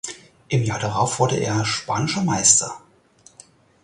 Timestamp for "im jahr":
0.47-0.79